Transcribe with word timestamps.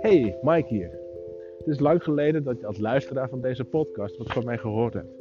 Hey, 0.00 0.38
Mike 0.42 0.68
hier. 0.68 0.90
Het 1.58 1.66
is 1.66 1.78
lang 1.78 2.02
geleden 2.02 2.42
dat 2.42 2.60
je 2.60 2.66
als 2.66 2.78
luisteraar 2.78 3.28
van 3.28 3.40
deze 3.40 3.64
podcast 3.64 4.16
wat 4.16 4.32
van 4.32 4.44
mij 4.44 4.58
gehoord 4.58 4.94
hebt. 4.94 5.12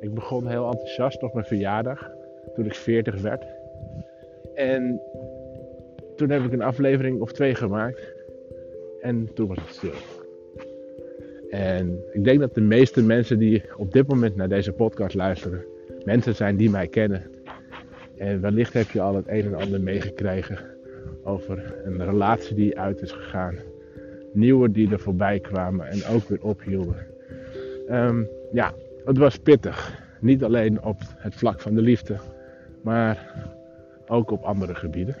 Ik 0.00 0.14
begon 0.14 0.46
heel 0.46 0.66
enthousiast 0.66 1.22
op 1.22 1.34
mijn 1.34 1.46
verjaardag, 1.46 2.10
toen 2.54 2.64
ik 2.64 2.74
40 2.74 3.20
werd. 3.20 3.44
En 4.54 5.00
toen 6.16 6.30
heb 6.30 6.42
ik 6.42 6.52
een 6.52 6.62
aflevering 6.62 7.20
of 7.20 7.32
twee 7.32 7.54
gemaakt. 7.54 8.14
En 9.00 9.34
toen 9.34 9.48
was 9.48 9.58
het 9.60 9.74
stil. 9.74 9.90
En 11.50 12.04
ik 12.12 12.24
denk 12.24 12.40
dat 12.40 12.54
de 12.54 12.60
meeste 12.60 13.02
mensen 13.02 13.38
die 13.38 13.62
op 13.76 13.92
dit 13.92 14.06
moment 14.06 14.36
naar 14.36 14.48
deze 14.48 14.72
podcast 14.72 15.14
luisteren, 15.14 15.64
mensen 16.04 16.34
zijn 16.34 16.56
die 16.56 16.70
mij 16.70 16.86
kennen. 16.86 17.22
En 18.18 18.40
wellicht 18.40 18.72
heb 18.72 18.90
je 18.90 19.00
al 19.00 19.14
het 19.14 19.28
een 19.28 19.44
en 19.44 19.54
ander 19.54 19.80
meegekregen 19.80 20.58
over 21.22 21.74
een 21.84 22.04
relatie 22.04 22.54
die 22.54 22.78
uit 22.78 23.00
is 23.00 23.12
gegaan. 23.12 23.56
Nieuwe 24.32 24.70
die 24.70 24.92
er 24.92 25.00
voorbij 25.00 25.40
kwamen 25.40 25.86
en 25.86 26.04
ook 26.14 26.28
weer 26.28 26.42
ophielden. 26.42 27.06
Um, 27.90 28.28
ja, 28.52 28.72
het 29.04 29.18
was 29.18 29.38
pittig. 29.38 30.02
Niet 30.20 30.44
alleen 30.44 30.82
op 30.82 30.96
het 31.16 31.34
vlak 31.34 31.60
van 31.60 31.74
de 31.74 31.80
liefde, 31.80 32.16
maar 32.82 33.34
ook 34.06 34.30
op 34.30 34.42
andere 34.42 34.74
gebieden. 34.74 35.16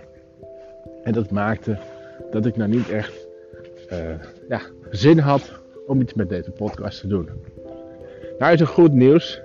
En 1.02 1.12
dat 1.12 1.30
maakte 1.30 1.78
dat 2.30 2.46
ik 2.46 2.56
nou 2.56 2.70
niet 2.70 2.90
echt 2.90 3.28
uh, 3.92 3.98
ja, 4.48 4.60
zin 4.90 5.18
had 5.18 5.60
om 5.86 6.00
iets 6.00 6.14
met 6.14 6.28
deze 6.28 6.50
podcast 6.50 7.00
te 7.00 7.06
doen. 7.06 7.28
Nou 8.38 8.52
is 8.52 8.60
er 8.60 8.66
goed 8.66 8.92
nieuws. 8.92 9.43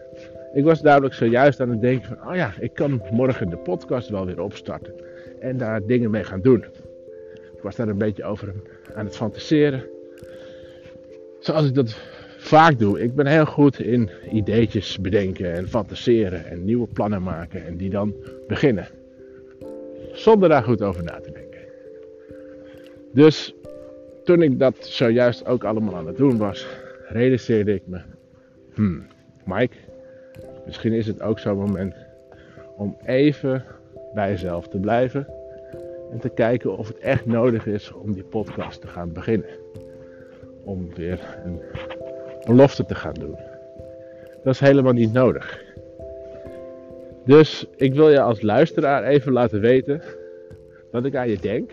Ik 0.53 0.63
was 0.63 0.81
duidelijk 0.81 1.13
zojuist 1.13 1.59
aan 1.59 1.69
het 1.69 1.81
denken 1.81 2.07
van, 2.07 2.29
oh 2.29 2.35
ja, 2.35 2.53
ik 2.59 2.73
kan 2.73 3.01
morgen 3.11 3.49
de 3.49 3.57
podcast 3.57 4.09
wel 4.09 4.25
weer 4.25 4.41
opstarten. 4.41 4.93
En 5.39 5.57
daar 5.57 5.85
dingen 5.85 6.11
mee 6.11 6.23
gaan 6.23 6.41
doen. 6.41 6.63
Ik 7.55 7.61
was 7.61 7.75
daar 7.75 7.87
een 7.87 7.97
beetje 7.97 8.23
over 8.23 8.53
aan 8.95 9.05
het 9.05 9.15
fantaseren. 9.15 9.83
Zoals 11.39 11.67
ik 11.67 11.75
dat 11.75 11.97
vaak 12.37 12.79
doe. 12.79 13.01
Ik 13.01 13.15
ben 13.15 13.25
heel 13.27 13.45
goed 13.45 13.79
in 13.79 14.09
ideetjes 14.31 14.99
bedenken 14.99 15.53
en 15.53 15.67
fantaseren 15.67 16.45
en 16.45 16.65
nieuwe 16.65 16.87
plannen 16.87 17.23
maken 17.23 17.65
en 17.65 17.77
die 17.77 17.89
dan 17.89 18.13
beginnen. 18.47 18.87
Zonder 20.11 20.49
daar 20.49 20.63
goed 20.63 20.81
over 20.81 21.03
na 21.03 21.19
te 21.19 21.31
denken. 21.31 21.59
Dus 23.13 23.55
toen 24.23 24.41
ik 24.41 24.59
dat 24.59 24.75
zojuist 24.79 25.45
ook 25.45 25.63
allemaal 25.63 25.95
aan 25.95 26.07
het 26.07 26.17
doen 26.17 26.37
was, 26.37 26.67
realiseerde 27.07 27.73
ik 27.73 27.81
me: 27.85 27.99
hmm, 28.73 29.07
Mike, 29.45 29.75
misschien 30.69 30.93
is 30.93 31.07
het 31.07 31.21
ook 31.21 31.39
zo'n 31.39 31.57
moment 31.57 31.95
om 32.77 32.97
even 33.05 33.65
bij 34.13 34.29
jezelf 34.29 34.67
te 34.67 34.79
blijven 34.79 35.27
en 36.11 36.19
te 36.19 36.29
kijken 36.29 36.77
of 36.77 36.87
het 36.87 36.97
echt 36.97 37.25
nodig 37.25 37.65
is 37.65 37.91
om 37.91 38.13
die 38.13 38.23
podcast 38.23 38.81
te 38.81 38.87
gaan 38.87 39.13
beginnen. 39.13 39.49
Om 40.63 40.93
weer 40.95 41.37
een 41.45 41.59
belofte 42.45 42.85
te 42.85 42.95
gaan 42.95 43.13
doen. 43.13 43.37
Dat 44.43 44.53
is 44.53 44.59
helemaal 44.59 44.93
niet 44.93 45.13
nodig. 45.13 45.63
Dus 47.25 47.67
ik 47.75 47.93
wil 47.93 48.09
je 48.09 48.21
als 48.21 48.41
luisteraar 48.41 49.03
even 49.03 49.31
laten 49.31 49.61
weten 49.61 50.01
dat 50.91 51.05
ik 51.05 51.15
aan 51.15 51.29
je 51.29 51.37
denk. 51.37 51.71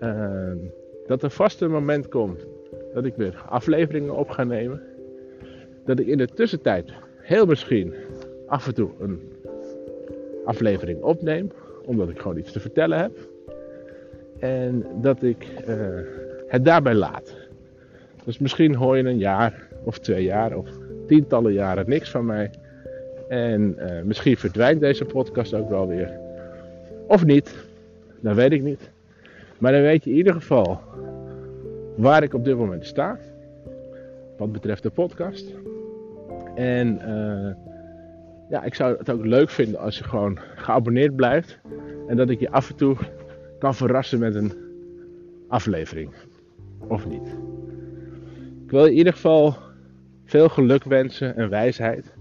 Uh, 0.00 0.52
dat 1.06 1.22
er 1.22 1.30
vast 1.30 1.60
een 1.60 1.70
moment 1.70 2.08
komt 2.08 2.46
dat 2.94 3.04
ik 3.04 3.14
weer 3.16 3.44
afleveringen 3.48 4.14
op 4.14 4.28
ga 4.30 4.44
nemen. 4.44 4.82
Dat 5.84 5.98
ik 5.98 6.06
in 6.06 6.18
de 6.18 6.26
tussentijd 6.26 6.92
heel 7.24 7.46
misschien 7.46 7.94
af 8.46 8.66
en 8.66 8.74
toe 8.74 8.90
een 8.98 9.20
aflevering 10.44 11.02
opneem, 11.02 11.50
omdat 11.84 12.08
ik 12.08 12.18
gewoon 12.18 12.36
iets 12.36 12.52
te 12.52 12.60
vertellen 12.60 12.98
heb. 12.98 13.12
En 14.38 14.86
dat 15.00 15.22
ik 15.22 15.46
uh, 15.68 15.76
het 16.46 16.64
daarbij 16.64 16.94
laat. 16.94 17.34
Dus 18.24 18.38
misschien 18.38 18.74
hoor 18.74 18.96
je 18.96 19.04
een 19.04 19.18
jaar 19.18 19.68
of 19.84 19.98
twee 19.98 20.24
jaar 20.24 20.56
of 20.56 20.68
tientallen 21.06 21.52
jaren 21.52 21.88
niks 21.88 22.10
van 22.10 22.26
mij. 22.26 22.50
En 23.28 23.76
uh, 23.78 24.02
misschien 24.02 24.36
verdwijnt 24.36 24.80
deze 24.80 25.04
podcast 25.04 25.54
ook 25.54 25.68
wel 25.68 25.88
weer. 25.88 26.18
Of 27.06 27.24
niet, 27.24 27.54
dat 28.20 28.34
weet 28.34 28.52
ik 28.52 28.62
niet. 28.62 28.90
Maar 29.58 29.72
dan 29.72 29.82
weet 29.82 30.04
je 30.04 30.10
in 30.10 30.16
ieder 30.16 30.34
geval 30.34 30.80
waar 31.94 32.22
ik 32.22 32.34
op 32.34 32.44
dit 32.44 32.56
moment 32.56 32.86
sta. 32.86 33.18
Wat 34.36 34.52
betreft 34.52 34.82
de 34.82 34.90
podcast. 34.90 35.54
En 36.54 36.98
uh, 37.08 37.52
ja, 38.48 38.62
ik 38.62 38.74
zou 38.74 38.96
het 38.98 39.10
ook 39.10 39.24
leuk 39.24 39.50
vinden 39.50 39.80
als 39.80 39.98
je 39.98 40.04
gewoon 40.04 40.38
geabonneerd 40.54 41.16
blijft. 41.16 41.58
En 42.06 42.16
dat 42.16 42.30
ik 42.30 42.40
je 42.40 42.50
af 42.50 42.70
en 42.70 42.76
toe 42.76 42.96
kan 43.58 43.74
verrassen 43.74 44.18
met 44.18 44.34
een 44.34 44.52
aflevering. 45.48 46.10
Of 46.88 47.06
niet. 47.06 47.28
Ik 48.64 48.70
wil 48.70 48.84
je 48.84 48.90
in 48.90 48.96
ieder 48.96 49.12
geval 49.12 49.56
veel 50.24 50.48
geluk 50.48 50.84
wensen 50.84 51.36
en 51.36 51.48
wijsheid. 51.48 52.12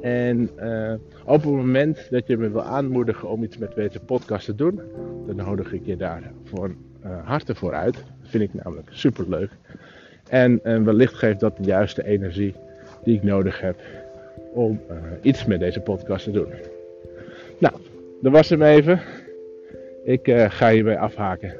En 0.00 0.50
uh, 0.58 0.92
op 1.24 1.42
het 1.42 1.52
moment 1.52 2.10
dat 2.10 2.26
je 2.26 2.36
me 2.36 2.50
wil 2.50 2.62
aanmoedigen 2.62 3.28
om 3.28 3.42
iets 3.42 3.58
met 3.58 3.74
deze 3.74 4.00
podcast 4.00 4.44
te 4.44 4.54
doen, 4.54 4.80
dan 5.26 5.36
nodig 5.36 5.72
ik 5.72 5.86
je 5.86 5.96
daar 5.96 6.32
voor 6.44 6.74
uh, 7.04 7.26
harte 7.26 7.54
voor 7.54 7.74
uit. 7.74 7.94
Dat 7.94 8.30
vind 8.30 8.42
ik 8.42 8.64
namelijk 8.64 8.88
super 8.90 9.28
leuk. 9.28 9.50
En 10.28 10.60
uh, 10.64 10.82
wellicht 10.82 11.14
geeft 11.14 11.40
dat 11.40 11.56
de 11.56 11.62
juiste 11.62 12.04
energie 12.04 12.54
die 13.04 13.16
ik 13.16 13.22
nodig 13.22 13.60
heb 13.60 13.76
om 14.52 14.80
iets 15.22 15.44
met 15.44 15.60
deze 15.60 15.80
podcast 15.80 16.24
te 16.24 16.30
doen. 16.30 16.52
Nou, 17.58 17.74
dat 18.22 18.32
was 18.32 18.48
hem 18.48 18.62
even. 18.62 19.00
Ik 20.04 20.32
ga 20.48 20.70
hierbij 20.70 20.98
afhaken. 20.98 21.54